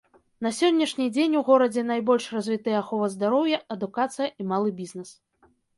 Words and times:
На 0.45 0.51
сённяшні 0.59 1.05
дзень 1.17 1.35
у 1.41 1.43
горадзе 1.51 1.83
найбольш 1.91 2.27
развітыя 2.39 2.81
ахова 2.83 3.13
здароўя, 3.19 3.65
адукацыя 3.79 4.27
і 4.39 4.53
малы 4.55 4.69
бізнес. 4.83 5.19